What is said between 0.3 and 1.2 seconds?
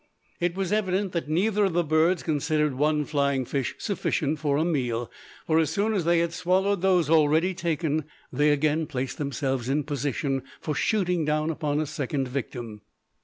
It was evident